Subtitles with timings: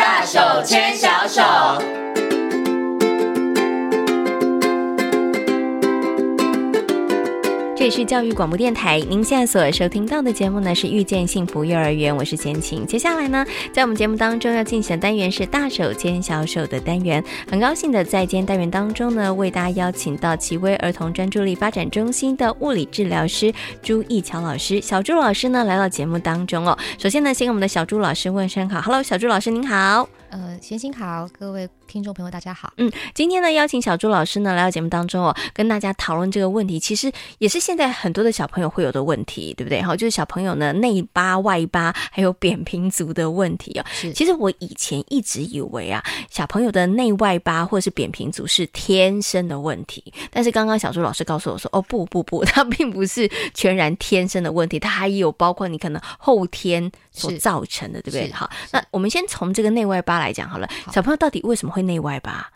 [0.00, 2.03] 大手牵小手。
[7.84, 12.86] 这里是教育广播电台，您现在所收听到的节目呢是遇见幸福幼儿园，我是贤琴。
[12.86, 13.44] 接下来呢，
[13.74, 17.22] 在我们节目当中要进行的单元是大手牵小手的单元。
[17.46, 24.80] 很高兴的在今天单元当中呢，为大家邀请到奇威儿童专注力发展中心的物理治疗师朱义乔老师。
[24.80, 26.78] 小朱老师呢来到节目当中哦。
[26.98, 30.08] 首先呢，先给我们的小朱老师问声好，Hello，小朱老师您好。
[30.30, 32.72] 呃，贤琴好，各位听众朋友大家好。
[32.76, 39.80] 嗯，今天呢邀请小朱老师呢来到节目当中哦，跟大家讨论这个问题，其实也是现在很多的小朋友会有的问题，对不对？
[39.80, 43.84] 哈，就是小朋友呢内八、外八还有扁平足的问题哦。
[43.92, 50.02] 是，其实我以前一直以为啊，小朋友的内外八或是扁平足是天生的问题，
[50.32, 58.30] 但是刚刚小朱老师告诉我说，哦不不不，它并不是全然天生的问题，它还有包括你可能后天所造成的，对不对？
[58.30, 60.34] 好，那我们先从这个内外八来。
[60.34, 62.50] 讲好了，小朋友到底为什么会内外八？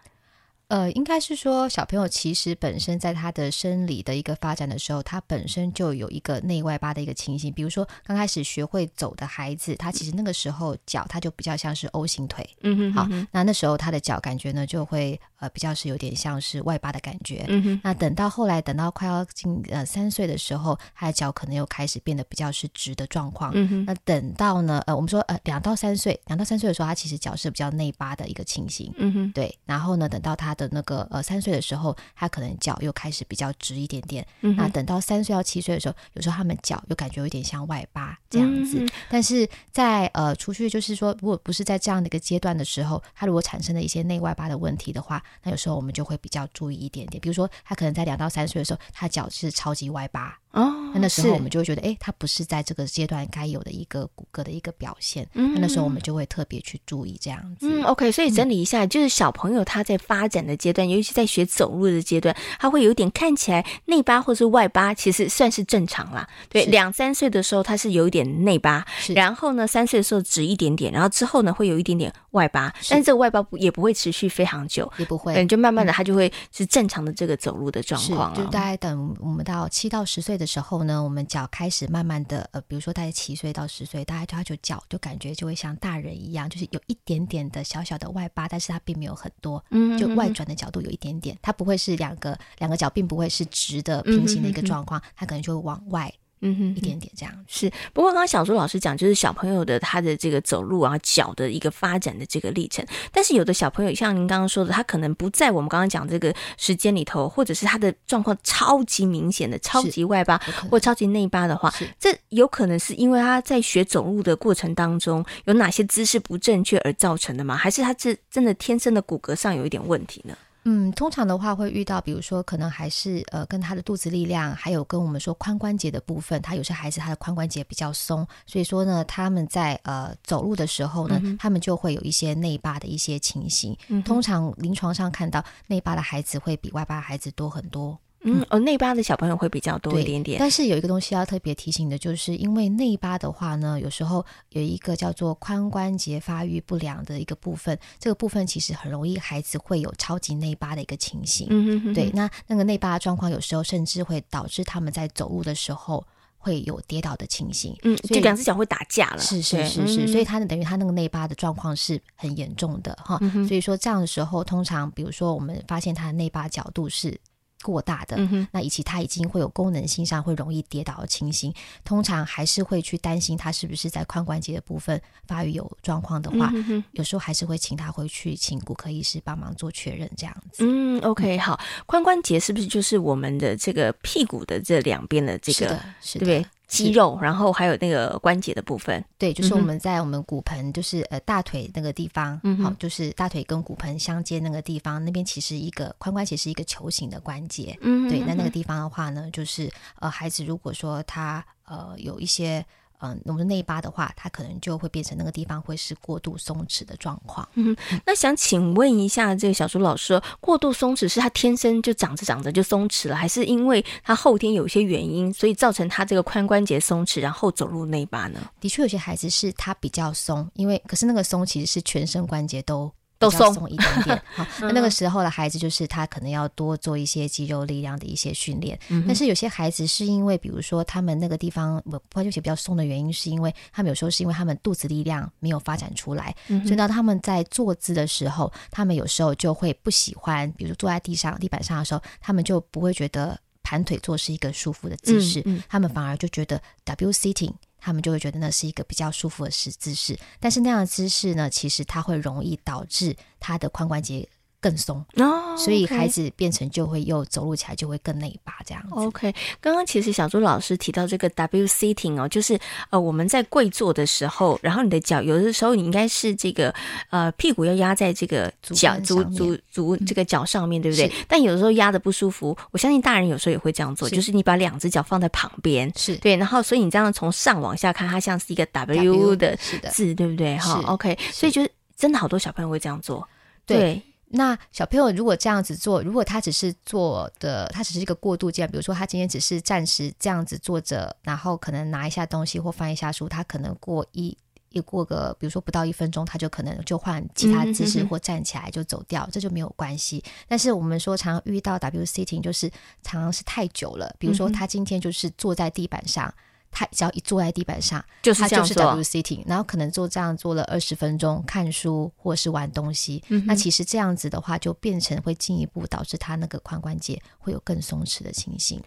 [0.69, 7.50] 呃，应该是说小朋友其实本身在他的生理的一个发展的时候，他本身就有一个内外八的一个情形。
[7.50, 17.47] 比如说刚开始学会走的孩子，他其实那个时候脚他就比较像是 O 型腿，嗯哼，好，那那时候他的脚感觉呢就会呃比较是有点像是外八的感觉。
[17.48, 23.53] 嗯哼，那等到后来等到快要进呃三岁的时候，他的脚可能又开始变得比较是直的状况。
[23.55, 28.92] 嗯哼，那等到呢呃我们说呃两到三岁，两到三岁的时候，他其实脚是比较内八的一个情形。
[28.98, 30.57] 嗯哼，对，然后呢等到他。
[30.58, 34.26] 的那个呃三岁的时候，他可能脚又开始比较直一点点。
[34.42, 38.80] 嗯、那等到三岁到七岁的时候，有时候他们脚又感觉有点像外八这样子。
[38.80, 47.20] 嗯、但是在呃出去就是说，如果不是在这样的一个阶段的时候，他如果产生了一些内外八的问题的话，那有时候我们就会比较注意一点点。
[47.20, 50.36] 比如说，他可能在两到三岁的时候，他脚是超级外八。
[50.52, 55.28] 哦，那那时候我们就会觉得，哎，他不是在这个阶段该有的一个骨骼的一个表现。
[55.34, 57.68] 嗯，那那时候我们就会特别去注意这样子。
[57.68, 66.26] 嗯，OK，所以整理一下，嗯、就是小朋友他在发展的阶段，尤其在学走路的阶段，他会有点看起来内八或是外八，其实算是正常啦。
[66.48, 78.36] 对，两三岁的时候他是有一点内八，是然后呢，三岁的时候直一点点，然后之后呢会有一点点外八，但是这个外八也不会持续非常久，也不会，嗯，就慢慢的他就会是正常的这个走路的状况了。
[78.38, 81.19] 就大概等我们到七到十岁的时候呢，我们。
[81.28, 96.10] 脚开始慢慢的，呃，比如说大概七岁到十岁，大概他就脚就感觉就会像大人一样，就是有一点点的小小的外八，但是它并没有很多，嗯，就外转的角度有一点点，它不会是两个两个脚并不会是直的平行的一个状况，它可能就会往外。
[96.41, 97.71] 嗯哼，一点点这样是。
[97.93, 102.84] 不过刚刚小朱老师讲，就是小朋友的他的这个走路啊，脚的一个发展的这个历程。
[103.12, 110.38] 但是有的小朋友，像您刚刚说的，他可能不在我们刚刚讲这个时间里头，或者是他的状况超级明显的超级外八
[110.71, 117.56] 或超级内八的话，这有可能是因为他在学走路的过程当中有哪些姿势不正确而造成的吗？
[117.56, 120.37] 还是他这真的天生的骨骼上有一点问题呢？
[120.70, 133.74] 嗯，通常的话会遇到，比如说可能还是呃跟他的肚子力量，还有跟我们说髋关节的部分，他有些孩子他的髋关节比较松，所以说呢，他们在呃走路的时候呢，嗯、他们就会有一些内八的一些情形。
[133.88, 137.98] 嗯、通常临床上看到内八的孩子会比外八的孩子多很多。
[138.22, 151.46] 嗯，哦，内八的小朋友会比较多一点点，但是有一个东西要特别提醒的，就是因为内八的话呢，有时候有一个叫做髋关节发育不良的一个部分，这个部分其实很容易孩子会有超级内八的一个情形。
[151.50, 156.04] 嗯哼哼，对，那那个内八的状况有时候甚至会导致他们在走路的时候
[156.36, 157.76] 会有跌倒的情形。
[157.84, 159.18] 嗯，就两只脚会打架了。
[159.20, 163.16] 是是是是，所以他等于他那个内八的状况是很严重的哈。
[163.20, 167.16] 嗯、所以说这样的时候，通常比如说我们发现他的内八角度是。
[167.62, 171.52] 过大的，嗯、哼那以及他已经会有功能性上会容易跌倒的情形，
[171.84, 180.64] 通常还是会去担心他是不是在髋关节的部分发育有状况的话，嗯、哼有时候还是会请他回去请骨科医师帮忙做确认，这样子。
[180.64, 186.50] 嗯，OK，好，髋关节是不是就是我们的这个屁股的这两边的这个，是的，是的对不对？
[186.68, 199.68] 肌肉，然后还有那个关节的部分，对，就是我们在我们骨盆，就是呃大腿那个地方，嗯哼，好，就是大腿跟骨盆相接那个地方，那边其实一个髋关节是一个球形的关节，嗯哼，对，那那个地方的话呢，就是
[199.98, 202.65] 呃孩子如果说他呃有一些。
[203.00, 207.48] 嗯，我们内八的话，它可能就会变成那个地方会是过度松弛的状况。
[207.54, 218.41] 嗯，那想请问一下，这个小朱老师，过度松弛是他天生就长着长着就松弛了，还是因为他后天有一些原因，所以造成他这个髋关节松弛，然后走入内八呢？
[218.60, 224.22] 的确，有些孩子是他比较松，因为可是那个松其实是全身关节都都松一点点。
[224.34, 228.78] 好，那那个时候的孩子就是他可能要多做一些肌肉力量的一些训练。
[228.88, 247.53] 嗯、但是有些孩子是因为，比如说他们那个地方髋关节比较松的原因，是因为他们有时候是因为他们肚子力量没有发展出来，嗯、所以呢他们在坐姿的时候，他们有时候就会不喜欢，比如说坐在地上地板上的时候，他们就不会觉得盘腿坐是一个舒服的姿势，嗯嗯、他们反而就觉得 W sitting。
[247.88, 254.28] 他们就会觉得那是一个比较舒服的姿姿势，但是那样的姿势呢，其实它会容易导致他的髋关节。
[254.60, 255.05] 更松。
[255.16, 258.90] 哦，所以孩子变成就会又走路起来就会更内八这样子。
[258.95, 262.59] OK，刚刚其实小朱老师提到这个 W sitting 哦，就是
[262.90, 266.75] 呃我们在跪坐的时候，然后你的脚有的时候你应该是这个
[267.11, 271.12] 呃屁股要压在这个脚足足足这个脚上面，对不对？
[271.26, 276.16] 但有的时候压的不舒服，我相信大人有时候也会这样做，就是你把两只脚放在旁边，是。
[276.16, 279.57] 对，然后所以你这样从上往下看，它像是一个 W 的
[279.90, 280.57] 字，对不对？
[280.57, 283.26] 哈，OK，所以就是真的好多小朋友会这样做，
[283.64, 284.02] 对。
[284.30, 294.37] 那小朋友如果这样子做，如果他只是做的，他只是一个过渡阶段，比如说他今天只是暂时这样子坐着，然后可能拿一下东西或翻一下书，他可能过一
[294.69, 300.23] 一过个，比如说不到一分钟，他就可能就换其他姿势或站起来就走掉，嗯、哼哼这就没有关系。
[300.47, 302.69] 但是我们说常遇到 W sitting 就是
[303.02, 306.33] 常常是太久了，比如说他今天就是坐在地板上。
[306.70, 313.23] 他只要一坐在地板上，就是他就是 W sitting，然后可能就这样做了二十分钟，看书或是玩东西。
[313.28, 318.82] 嗯、那其实这样子的话，就变成会进一步导致他那个髋关节会有更松弛的情形。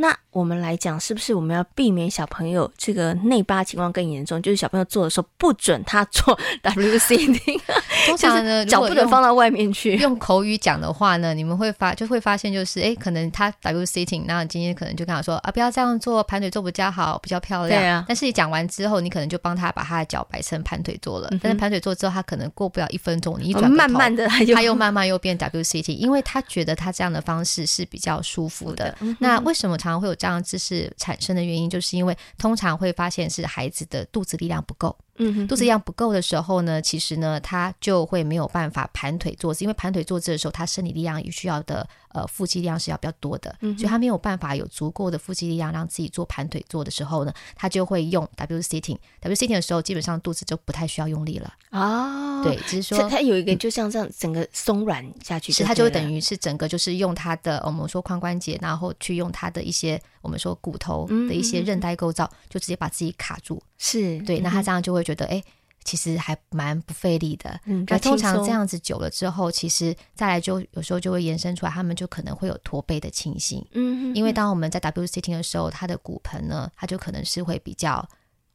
[0.00, 4.40] 那我们来讲，是不是我们要避免小朋友这个内八情况更严重？
[4.40, 7.60] 就是小朋友做的时候，不准他做 W sitting。
[8.06, 9.96] 通常呢，脚不能放到外面去。
[9.96, 17.80] 用口语讲的话呢，你们会发就会发现，就是哎，可能他 W sitting，那今天可能就跟他说啊，不要这样做，盘腿坐比较好，比较漂亮。
[17.80, 18.04] 对啊。
[18.08, 21.28] 但是你讲完之后，你可能就帮他把他的脚摆成盘腿坐了。
[21.32, 28.96] 嗯、但是盘腿坐之后，他可能过不了一分钟，你一转头，慢慢的他又，他又慢慢又变 W sitting，因为他觉得他这样的方式是比较舒服的。
[29.00, 34.96] 嗯、那为什么常常会有这样姿势产生的原因，就是因为通常会发现是孩子的肚子力量不够。
[35.18, 48.98] 嗯哼，肚子力量不够的时候呢，其实呢，他就会没有办法盘腿坐姿，因为盘腿坐姿的时候，他身体力量也需要的呃腹肌力量是要比较多的，嗯、所以他没有办法有足够的腹肌力量让自己做盘腿坐的时候呢，他就会用 W sitting。
[49.20, 51.52] W sitting 的时候，基本上肚子就不太需要用力了。
[51.70, 52.38] 啊。
[52.38, 63.62] 哦、对，只是说它有一个就像这样整个松软下去，是它就会等于是整个就是用它的我们说髋关节，然后去用它的一些我们说骨头的一些韧带构造，嗯、哼就直接把自己卡住。
[63.78, 65.42] 是对，那他这样就会觉得哎。
[65.84, 78.06] 其实还蛮不费力的，嗯，那通常这样子久了之后，其实再来就有时候就会延伸出来，他们就可能会有驼背的情形，嗯，因为当我们在 W sitting 的时候，他的骨盆呢，他就可能是会比较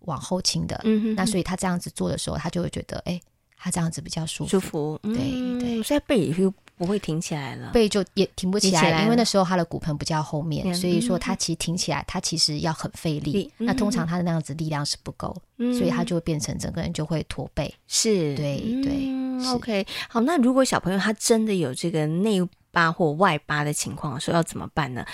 [0.02, 1.44] 往后倾的，嗯，那所以。
[1.44, 3.20] 他这样子做的时候，他就会觉得，哎，
[3.58, 6.54] 他这样子比较舒服，舒服，对对，所以背也会。
[6.84, 13.50] 不会挺起来了，背就也挺不起来，起来因为那时候他的骨盆比较后面，嗯、所以说他其实挺起来，他其实要很费力。
[13.60, 17.74] 嗯、那通常他的那样子力量是不够，嗯、所以他就会变成整个人就会驼背。
[17.88, 18.92] 是，对对。
[19.08, 25.06] 嗯、OK，好，那如果小朋友他真的有这个内八或外八的情况的时候，要怎么办呢？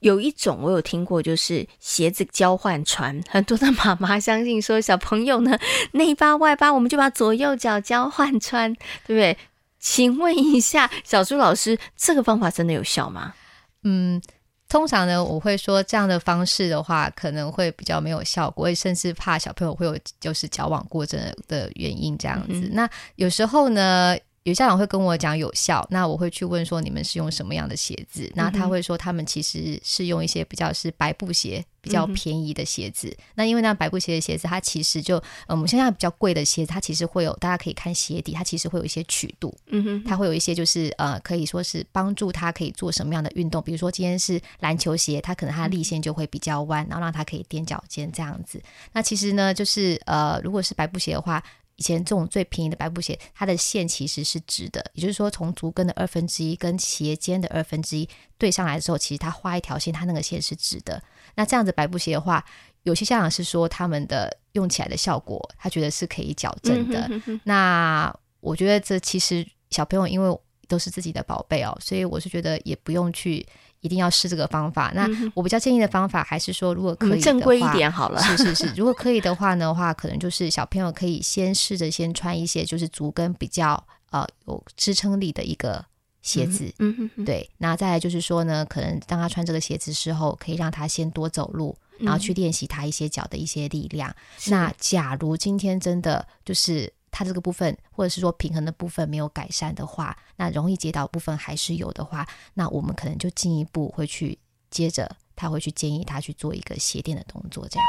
[0.00, 3.18] 有一种我有听过，就是鞋子交换穿。
[3.30, 5.58] 很多的妈妈相信说，小朋友呢
[5.92, 8.74] 内八外八，我们就把左右脚交换穿，
[9.06, 9.38] 对不对？
[9.84, 13.34] 请问一下，小朱老师，这个方法真的有效吗？
[13.82, 14.18] 嗯，
[14.66, 22.54] 通常呢，我会说这样的方式的话，可能会比较没有效果，甚至怕小朋友会有就是矫枉过正的原因这样子。
[22.54, 28.30] 嗯、那有时候呢，有家长会跟我讲有效，那我会去问说，你们是用什么样的鞋子？
[28.34, 33.08] 那他会说他们其实是用一些比较是白布鞋，比较便宜的鞋子。
[33.08, 43.62] 嗯、那因为那白布鞋的鞋子，它其实就嗯，我们现在比较贵的鞋子，它其实会有大家可以看鞋底，它其实会有一些曲度，嗯哼，它会有一些就是呃，可以说是帮助他可以做什么样的运动。
[43.62, 48.62] 比如说今天是篮球鞋，它可能它的力线就会比较弯，然后让它可以踮脚尖这样子。
[48.92, 51.42] 那其实呢，就是呃，如果是白布鞋的话。
[51.76, 61.02] 以前这种最便宜的白布鞋，它的线其实是直的，也就是说，从足跟的二分之一跟鞋尖的二分之一对上来的时候，其实它画一条线，它那个线是直的。
[61.34, 62.44] 那这样子白布鞋的话，
[62.84, 67.00] 有些家长是说他们的用起来的效果，他觉得是可以矫正的。
[67.00, 70.38] 嗯、哼哼哼，那我觉得这其实小朋友因为
[70.68, 73.46] 都是自己的宝贝哦，所以我是觉得也不用去。
[73.84, 74.90] 一定要试这个方法。
[74.94, 78.20] 那我比较建议的方法还是说，如果可以的话，正规一点好了。
[78.22, 85.84] 是是是， 如果可以的话呢，话可能就是小朋友可以先试着先穿一些就是足跟比较呃有支撑力的一个
[86.22, 86.64] 鞋子。
[86.78, 87.24] 嗯嗯嗯。
[87.26, 94.16] 对，那再来就是说呢，可能当他穿这个鞋子之后，可以让他先多走路，然后去练习他一些脚的一些力量。
[94.46, 96.90] 那假如今天真的就是。
[97.16, 104.36] 它这个部分或者是说平衡的部分没有改善的话，那容易跌倒部分还是有的话，那我们可能就进一步会去
[104.68, 107.86] 接着他会去建议他去做一个鞋垫的动作，这样。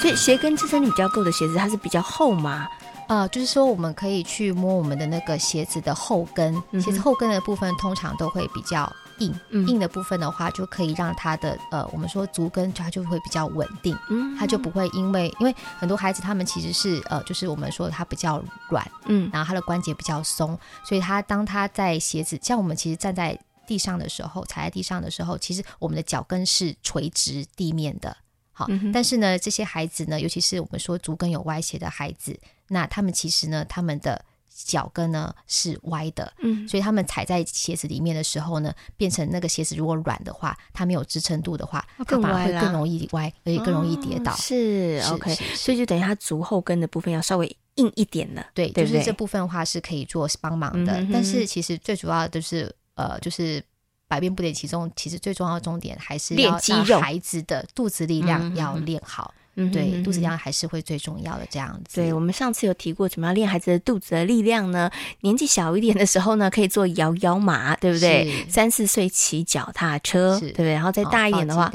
[0.00, 2.68] 所以鞋跟支撑力比较够的鞋子，它是比较厚吗？
[3.08, 28.16] 呃，就是说我们可以去摸我们的那个鞋子的后跟，嗯、鞋子后跟的部分通常都会比较硬，嗯、硬的部分的话就可以让它的呃，我们说足跟它就会比较稳定，嗯，它就不会因为因为很多孩子他们其实是呃，就是我们说他比较软，嗯，然后他的关节比较松，所以他当他在鞋子像我们其实站在地上的时候，踩在地上的时候，其实我们的脚跟是垂直地面的。
[28.52, 44.32] 好、但是呢，这些孩子呢，尤其是我们说足跟有歪斜的孩子，那他们其实呢，他们的脚跟呢是歪的，嗯，所以他们踩在鞋子里面的时候呢，变成那个鞋子如果软的话，它没有支撑度的话，它反而会更容易歪，而且更容易跌倒。
[44.32, 53.62] 哦、是，是，OK，所以就等于它足后跟的部分要稍微硬一点了，对，对，对，就是这部分的话是可以做帮忙的，但是其实最主要的就是呃，就是。
[54.10, 59.32] 百变不离其中，其实最重要的重点还是要练肌肉，孩子的肚子力量要练好。
[59.49, 61.46] 嗯，对，肚子力量还是会最重要的。
[61.50, 64.90] 这样子，对，我们上次有提过，怎么样练孩子的肚子的力量呢？
[65.20, 68.46] 年纪小一点的时候呢，可以做摇摇马，对不对？
[68.48, 70.72] 三四岁骑脚踏车，对不对？
[70.72, 71.70] 然后再大一点的话。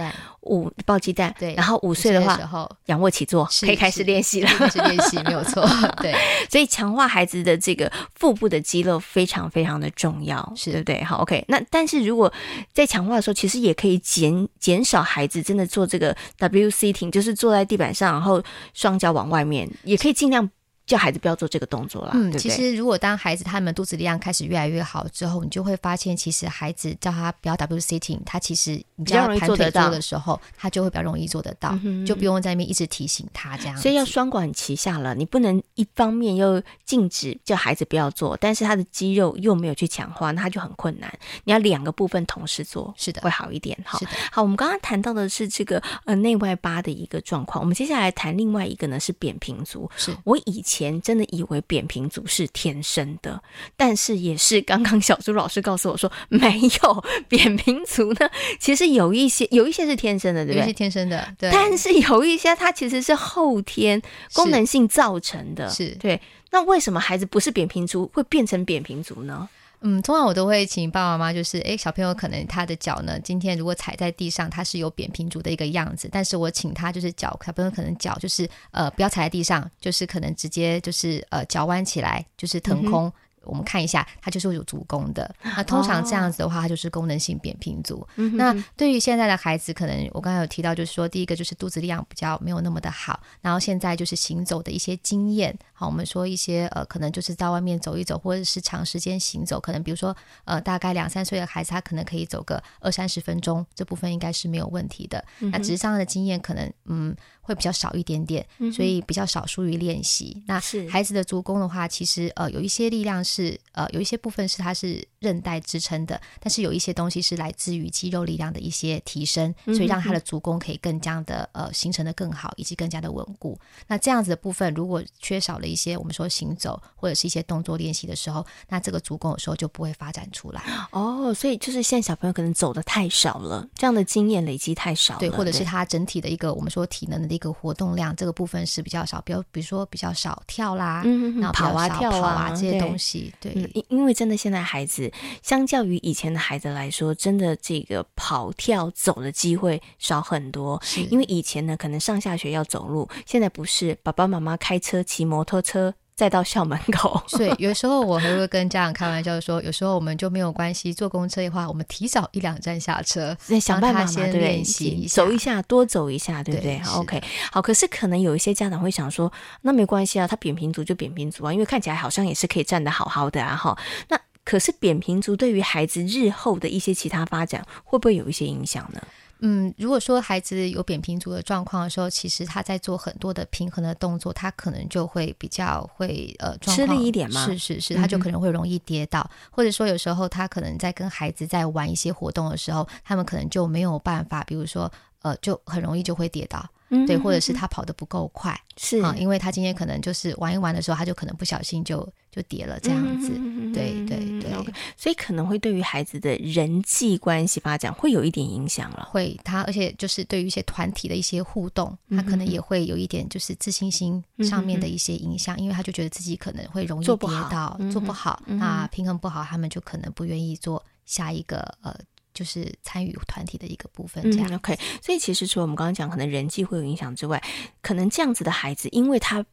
[0.45, 2.39] 五抱鸡蛋，对，然后五岁的话，
[2.85, 4.47] 仰卧起坐，可以开始练习了。
[4.47, 5.67] 开始练习没有错，
[6.01, 6.13] 对。
[6.49, 11.03] 所以强化孩子的这个腹部的肌肉非常非常的重要，是对不对？
[11.03, 11.43] 好，OK。
[11.47, 12.31] 那但是如果
[12.73, 18.41] 在强化的时候，其实也可以减减少孩子真的做这个 W sitting，就是坐在地板上，然后
[18.73, 20.49] 双脚往外面，也可以尽量。
[20.85, 22.11] 叫孩子不要做这个动作了。
[22.13, 33.75] 嗯，对对，其实如果当孩子他们肚子力量开始越来越好之后，你就会发现，其实孩子叫他不要 W sitting，他其实你叫他盘腿坐的时候，他就会比较容易做得到，嗯、就不用在那边一直提醒他这样。
[33.77, 41.11] 所以要双管齐下了，你不能一方面又禁止叫孩子不要做，但是他的肌肉又没有去强化，那他就很困难。
[41.45, 43.75] 你要两个部分同时做，是的，会好一点。
[43.83, 43.99] 好，
[44.31, 49.89] 好，我们刚刚谈到的是这个呃内外八的一个状况，我们接下来谈另外一个呢是扁平足。
[49.97, 50.74] 是我以前。
[50.75, 53.41] 前真的以为扁平足是天生的，
[53.77, 58.29] 但是也是刚刚小朱老师告诉我说，没有扁平足呢。
[58.59, 60.59] 其实有一些有一些是天生的，对不对？
[60.59, 61.49] 有一些天生的，对。
[61.49, 64.01] 但是有一些它其实是后天
[64.33, 66.19] 功能性造成的，是对。
[66.51, 69.47] 那为什么孩子不是扁平足会变成扁平足呢？
[69.81, 83.05] 嗯，通常我都会请爸爸妈妈，就是诶，小朋友可能他的脚呢，今天如果踩在地上，他是有扁平足的一个样子，但是我请他就是脚，小朋友可能脚就是呃不要踩在地上，就是可能直接就是呃脚弯起来，就是腾空。
[83.07, 83.13] 嗯
[83.45, 85.33] 我们看一下，它就是会有足弓的。
[85.41, 88.05] 那通常这样子的话，它就是功能性扁平足。
[88.15, 95.57] 哦、那对于现在的孩子，可能我刚才有提到，就是说第一个就是肚子力量比较没有那么的好，然后现在就是行走的一些经验。
[95.73, 105.23] 好，我们说一些呃，可能就是在外面走一走，或者是长时间行走，可能比如说呃，大概两三岁的孩子，他可能可以走个二三十分钟，这部分应该是没有问题的。
[105.39, 107.15] 嗯、那只是上的经验可能嗯。
[107.45, 110.33] 会比较少一点点，所以比较少疏于练习。
[110.35, 123.59] 嗯、那孩子的足弓的话，其实呃有一些力量是呃有一些部分是它是韧带支撑的，但是有一些东西是来自于肌肉力量的一些提升，所以让他的足弓可以更加的呃形成的更好，以及更加的稳固。
[123.85, 130.63] 那这样子的部分，如果缺少了一些我们说行走或者是一些动作练习的时候，那这个足弓有时候就不会发展出来。
[130.91, 137.34] 哦，所以就是现在小朋友可能走的太少了，这样的经验累积太少了，对，或者是他整体的一个我们说体能的。
[137.35, 145.11] 一个活动量这个部分是比较少，比如比如说比较少跳啦，嗯、然后跑啊跳啊这些东西，对，因、嗯、因为真的现在孩子
[145.43, 150.81] 相较于以前的孩子来说，真的这个跑跳走的机会少很多。
[151.09, 155.93] 因为以前呢，可能上下学要走路，现在不是，爸爸妈妈开车骑摩托车。
[156.15, 166.79] 再到校门口， 所以有时候我还会跟家长开玩笑说，有时候我们就没有关系，坐公车的话，我们提早一两站下车，想办法先练习走一下，多走一下，对不对？
[166.79, 167.61] 好，OK，好。
[167.61, 169.31] 可是可能有一些家长会想说，
[169.61, 173.77] 那没关系啊，他扁平足就扁平足啊，因为看起来好像也是可以站得好好的啊，哈。
[174.07, 179.01] 那可是扁平足对于孩子日后的一些其他发展，会不会有一些影响呢？
[179.39, 187.45] 嗯，如果说孩子有扁平足的状况的时候，其实他在做很多的平衡的动作，他可能就会比较会呃吃力一点嘛。
[187.45, 196.65] 是是是，他就可能会容易跌倒，嗯、或者说有时候他可能在跟孩子在玩一些活动的时候，他们可能就没有办法，比如说呃，就很容易就会跌倒。
[197.07, 203.29] 对，或者是他跑得不够快，是啊，因为他今天可能就是玩一玩的时候，他就可能不小心就就跌了这样子。
[203.73, 209.07] 对对对，okay, 所以可能会对于孩子的人际关系发展会有一点影响了。
[209.11, 217.15] 会，他而且就是对于一些团体的一些互动，他可能也会有一点就是自信心上面的一些影响，嗯、因为他就觉得自己可能会容易跌
[217.49, 221.93] 倒，做不好，那、平衡不好，他们就可能不愿意做下一个呃。
[222.35, 224.77] 就是参与团体的一个部分，这样、嗯、OK。
[225.01, 227.43] 所以其实除了我们刚刚讲可能人际会有影响之外，
[227.81, 229.43] 可能这样子的孩子，因为他。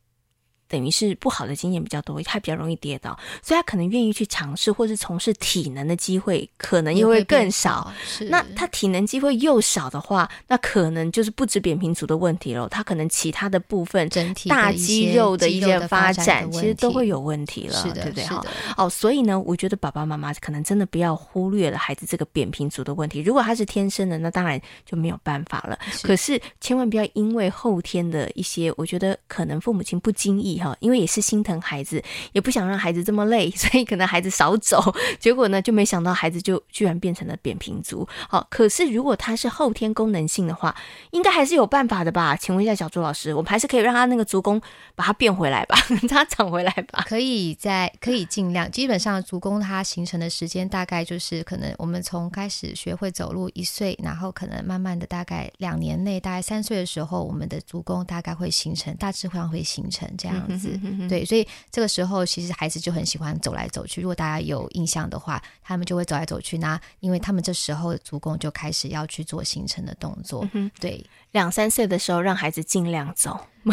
[0.73, 7.93] 等于是不好的经验比较多，他比较容易跌倒，所以他可能愿意去尝试或是从事体能的机会可能又会更少。
[8.07, 18.25] 是，那他体能机会又少的话，那可能就是不止扁平足的问题了，他可能其他的部分整体大肌肉的一些发展其实都会有问题了，是，对不对？
[18.25, 18.43] 哈，
[18.79, 23.21] 哦，所以呢，我觉得爸爸妈妈可能真的不要忽略了孩子这个扁平足的问题。
[23.21, 25.79] 如果他是天生的，那当然就没有办法了。
[25.91, 31.43] 是，可是千万不要因为后天的一些，我觉得可能父母亲不经意因为也是心。
[31.43, 32.01] 疼孩子，
[32.31, 38.07] 也不想让孩子这么累， 所以可能孩子少走，结果呢，就没想到孩子就居然变成了扁平足。
[38.29, 40.73] 好，可是如果他是后天功能性的话，
[41.11, 42.37] 应该还是有办法的吧？
[42.37, 44.61] 请问一下小朱老师，我们还是可以让他那个足弓
[44.95, 47.05] 把它变回来吧， 让他长回来吧？
[47.09, 48.71] 可以在，可以尽量。
[48.71, 60.79] 基本上足弓它形成的时间大概就是可能我们从开始学会走路一岁，然后可能慢慢的大概两年内，大概三岁的时候，我们的足弓大概会形成，大致上会形成这样子。
[61.09, 61.25] 对。
[61.25, 64.01] 所以这个时候，其实孩子就很喜欢走来走去。
[64.01, 66.59] 如果大家有印象的话，他们就会走来走去。
[66.59, 70.49] 那因为他们这时候足弓就开始要去做形成的动作。
[70.53, 73.41] 嗯、对，两三岁的时候，让孩子尽量走。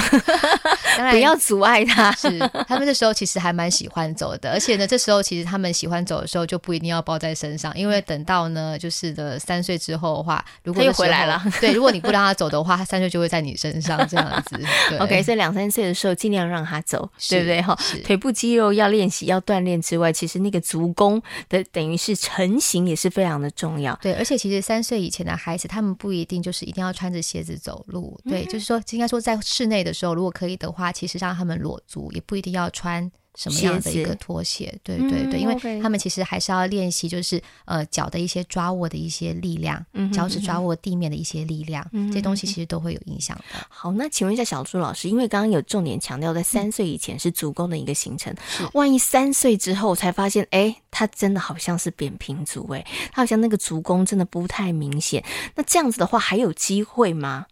[0.98, 2.38] 当然不要阻碍他，是
[2.68, 14.60] 他们这时候其实还蛮喜欢走的，而且呢，这时候其实他们喜欢走的时候就不一定要抱在身上，因为等到呢，就是的三岁之后的话，如果又回来了，对，如果你不让他走的话，他三岁就会在你身上这样子。
[14.90, 17.60] 对 OK，所以两三岁的时候尽量让他走，对不对？
[17.60, 23.98] 哈，腿部肌肉要练习要锻炼之外，其实那个足弓的等于是成型也是非常的重要。
[24.00, 43.44] 对，而且其实三岁以前的孩子，他们不一定就是一定要穿着鞋子走路，对，嗯、就是说应该说在室内的时候，如果可以的话，其实让他们裸足也不一定要穿什么样的一个拖鞋，鞋对对对，嗯、因为他们其实还是要练习，就是呃脚的一些抓握的一些力量，嗯、脚趾抓握地面的一些力量，嗯、这些东西其实都会有影响的。
[43.70, 55.24] 好，那请问一下小朱老师，因为刚刚有重点强调，在三岁以前是足弓的一个形成，嗯、万一三岁之后才发现，哎，他真的好像是扁平足，哎，他好像那个足弓真的不太明显，
[55.56, 57.46] 那这样子的话还有机会吗？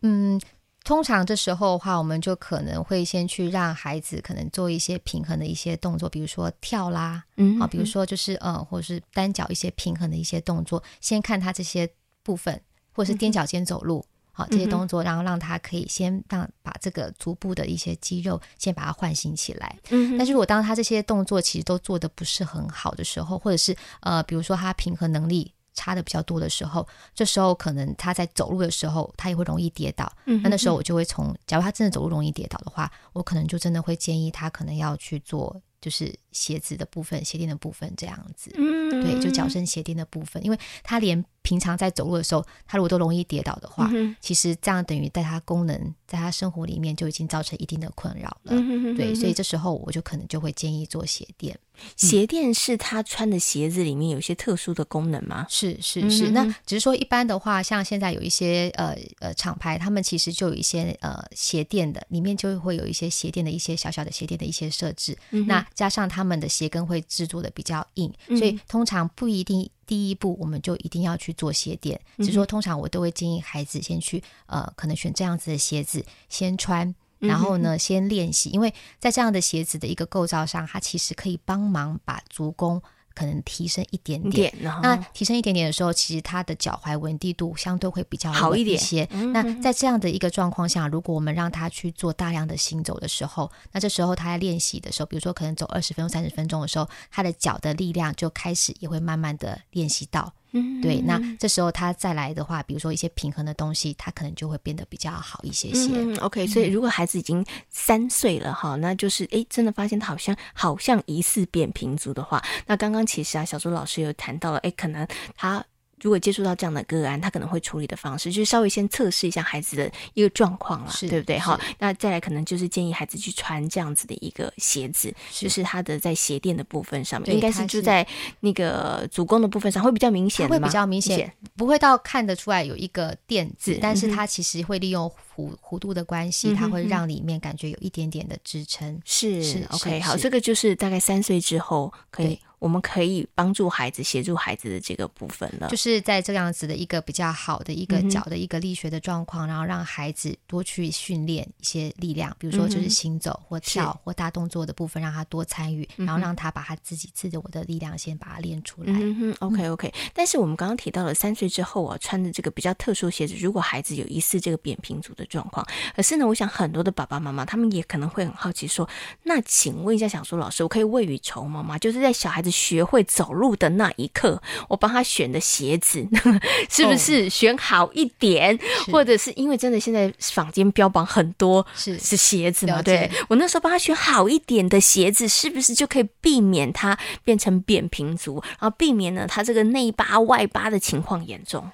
[0.00, 0.40] 嗯。
[0.88, 11.86] 通常这时候的话，我们就可能会先去让孩子可能做一些平衡的一些动作，比如说跳啦，嗯，啊，比如说就是呃，或者是单脚一些平衡的一些动作，先看他这些
[12.22, 12.58] 部分，
[12.90, 19.78] 或者是踮脚尖走路，好，这些动作，然后让他可以先让把这个足部的一些肌肉先把它唤醒起来。
[19.90, 25.52] 嗯，但是如果当他这些动作其实都做的不是很好的时候，或者是呃，比如说他平衡能力。
[25.78, 30.10] 差的比较多的时候，这时候可能他在走路的时候，他也会容易跌倒。
[30.26, 35.62] 嗯，那那时候我就会从，假如他真的走路容易跌倒的话，我可能就真的会建议他可能要去做。
[35.80, 51.58] 就是鞋子的部分，鞋垫的部分这样子，嗯，对，就脚身鞋垫的部分，因为他连平常在走路的时候，他如果都容易跌倒的话，嗯、其实这样等于在他功能，在他生活里面就已经造成一定的困扰了，嗯、对，所以这时候我就可能就会建议做鞋垫。
[51.96, 55.46] 鞋垫是他穿的鞋子里面有一些特殊的功能吗？
[55.48, 65.64] 是是是，那只是说一般的话，像现在有一些呃呃厂牌，他们其实就有一些呃鞋垫的，里面就会有一些鞋垫的一些小小的鞋垫的一些设置，嗯、那。
[65.74, 72.00] 加上他们的鞋跟会制作的比较硬，所以通常不一定第一步我们就一定要去做鞋垫。
[72.16, 82.82] 只是说通常我都会建议孩子先去呃，可能选这样子的鞋子先穿，然后呢先练习，因为在这样的鞋子的一个构造上，它其实可以帮忙把足弓。
[83.18, 89.04] 可能提升一点点，那提升一点点的时候，其实它的脚踝稳定度相对会比较好一点些。
[89.32, 100.32] 那在这样的一个状况下，如果我们让他去做大量的行走的时候，那这时候他在练习的时候，比如说可能走二十分钟、三十分钟的时候，他的脚的力量就开始也会慢慢的练习到。
[100.52, 105.90] 嗯，对，那这时候他再来的话，比如说一些平衡的东西，他可能就会变得比较好一些些。
[105.92, 115.06] 嗯，OK，所以如果孩子已经三岁了哈，那就是诶，真的发现他好像好像疑似扁平足的话，那刚刚其实啊，小朱老师有谈到了，诶，可能
[115.36, 115.64] 他。
[116.00, 121.38] 如果接触到这样的个案，他可能会处理的方式就是稍微先测试一下孩子的一个状况啦，对不对？
[121.38, 125.44] 好，那再来可能就是建议孩子去穿这样子的一个鞋子，是。
[125.44, 128.06] 就是他的在鞋垫的部分上面，应该是就在
[128.40, 139.00] 那个足弓的部分上会比较明显，会比较明显，不会到看得出来有一个垫子，但是它其实会利用弧弧度的关系，它会让里面感觉有一点点的支撑。
[139.04, 142.38] 是是 OK，好，这个就是大概三岁之后可以。
[142.58, 158.92] 我们可以帮助孩子、协助孩子的这个部分了，就是在这样子的一个比较好的一个脚的一个力学的状况，嗯、然后让孩子多去训练一些力量，比如说就是行走或跳或大动作的部分，让他多参与，然后让他把他自己自我的力量先把它练出来。
[159.40, 159.94] ，OK OK。
[160.12, 168.88] 但是我们刚刚提到了三岁之后啊，穿的这个比较特殊鞋子，如果孩子有疑似这个扁平足的状况，可是呢，我想很多的爸爸妈妈他们也可能会很好奇说，
[169.22, 171.78] 那请问一下小苏老师，我可以未雨绸缪吗？
[171.78, 173.28] 就是在小孩子学会走。
[173.28, 176.08] 走路的那一刻，我帮他选的鞋子
[176.70, 178.56] 是不是选好一点？
[178.56, 182.80] 哦、或者是因为真的现在坊间标榜很多是是鞋子嘛？
[182.80, 191.70] 对，我那时候帮他选好一点的鞋子，是不是就可以避免他变成扁平足，然后避免呢他这个内八外八的情况严重？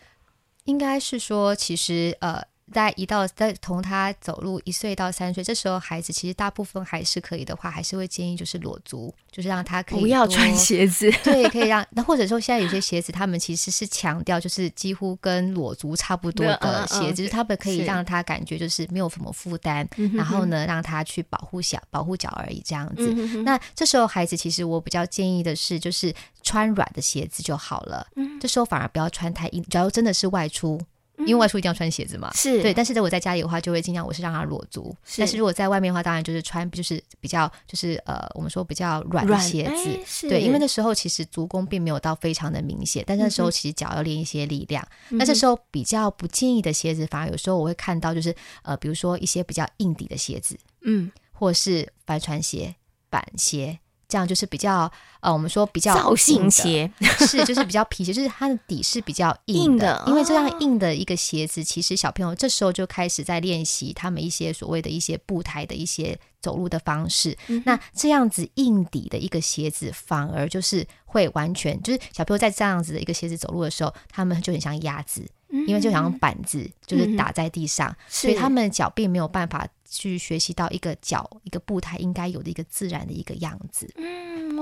[0.65, 2.43] 应该是说，其实呃。
[2.75, 23.09] 在一到在同他走路一岁到三岁，这时候孩子其实大部分还是可以的话，还是会建议就是裸足，就是让他可以不要穿鞋子，对， 可以让那或者说现在有些鞋子，他们其实是强调就是几乎跟裸足差不多的鞋子，就是他们可以让他感觉就是没有什么负担，然后呢让他去保护小保护脚而已这样子。
[23.13, 28.07] 嗯、哼哼那这时候孩子其实我比较建议的是，就是穿软的鞋子就好了。
[28.17, 30.81] 嗯，这时候反而不要穿太硬，假如真的是外出。
[31.19, 32.75] 因为外出一定要穿鞋子嘛，是对。
[32.75, 34.95] 但是在我在家里的话，就会尽量我是让他裸足。
[35.05, 40.29] 是但是如果在外面的话，当然就是穿，就是比较就是呃，我们说比较软的鞋子。
[40.29, 44.87] 对，因为那时候其实足弓并没有到非常的明显，但那时候其实脚要练一些力量。
[45.11, 52.75] 嗯、那这时候比较不建议的鞋子，反而有时候我会看到就是呃，比如说一些比较硬底的鞋子，嗯，或者是帆船鞋、
[53.09, 53.79] 板鞋。
[54.09, 54.91] 这样就是比较
[55.21, 56.91] 呃，我们说比较造型鞋
[57.27, 59.63] 是，就是比较皮鞋，就是它的底是比较硬的。
[59.65, 67.37] 硬的因为这样硬的一个鞋子，其实小朋友这时候就开始在练习他们一些所谓的一些步态的一些走路的方式。
[67.49, 75.27] 嗯、那这样子硬底的一个鞋子，反而就是会完全就是小朋友在这样子的一个鞋子走路的时候，他们就很像鸭子，
[75.67, 79.67] 因为就像板子，就是打在地上，嗯、所以他们脚并没有办法。
[79.89, 83.93] 去学习到一个脚一个步态应该有的一个自然的一个样子。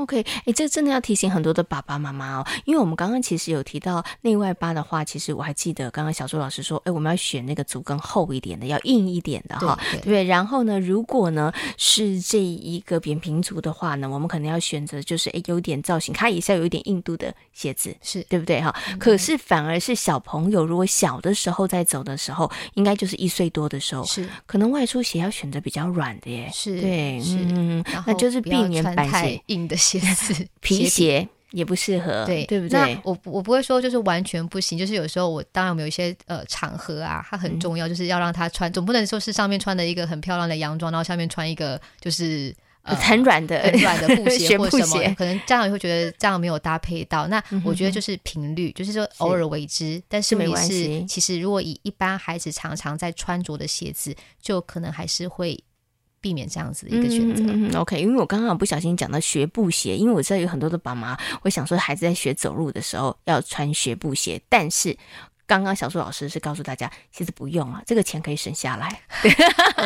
[0.03, 10.25] ，OK，哎、欸，这真的要提醒很多的爸爸妈妈哦，因为我们刚刚其实有提到内外八的话，其实我还记得刚刚小朱老师说，哎、欸，我们要选那个足跟厚一点的，要硬一点的哈，对，对，对。
[10.25, 18.75] 然后呢，如果呢是这一个扁平足的话呢，我们可能要选择就是哎、欸、有点造型，它也是要有一点硬度的鞋子，是对不对哈？
[18.91, 25.23] 嗯、可是反而是小朋友如果小的时候在走的时候，应该就是一岁多的时候，是可能外出鞋。
[25.23, 32.99] 要选择比较软的耶，是对，是嗯，那就是避免板鞋硬的鞋子，皮鞋也不适合，对对不对？
[33.05, 42.55] 我我不会说就是完全不行，就是有时候我当然我们有一些呃场合啊，它很重要，就是要让他穿，总不能说是上面穿的一个很漂亮的洋装，然后下面穿一个就是。
[42.85, 47.29] 呃、很软的、很软的布 鞋或什么，可能家长会觉得这样没有搭配到。
[47.29, 51.07] 那我觉得就是频率，就是说偶尔为之，是但是没关系。
[51.09, 55.57] 其实如果以一般孩子常常在穿着的鞋子，就可能还是会
[56.23, 57.43] 避免这样子的一个选择。
[57.45, 64.97] 嗯嗯、OK，因为我刚刚不小心讲到学步鞋，因为我知道有很多的爸妈会想说孩子在学走路的时候要穿学步鞋，但是。
[65.45, 69.03] 刚刚小苏老师是告诉大家，其实不用啊，这个钱可以省下来。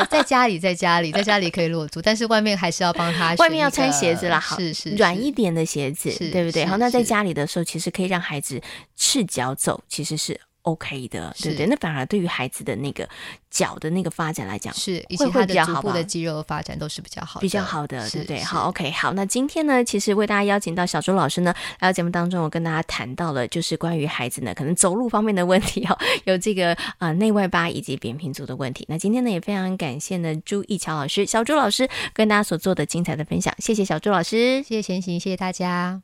[0.09, 3.35] 在家里，在家里，在家里可以裸足，但是外面还是要帮他。
[3.40, 6.64] 外面要穿鞋子啦，好，是是软一点的鞋子，对不对？
[6.66, 8.61] 好，那在家里的时候，其实可以让孩子
[8.94, 10.40] 赤脚走，其实是。
[10.67, 11.67] OK 的，对不对？
[11.67, 13.09] 那反而对于孩子的那个
[13.51, 18.41] 脚的那个发展来讲，是以及他的足部的肌肉发展都是比较好，比较好的，对不对？
[18.43, 19.13] 好，OK，好。
[19.13, 28.85] 那今天呢，其实为大家邀请到小朱老师呢，来到节目当中，我跟大家谈到了就是关于孩子呢可能走路方面的问题哦， 有这个啊内外八以及扁平足的问题。
[28.89, 36.03] 那今天呢也非常感谢呢朱益樵老师、小朱老师跟大家所做的精彩的分享，谢谢小朱老师，谢谢前行，谢谢大家。